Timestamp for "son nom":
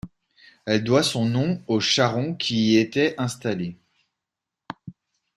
1.03-1.63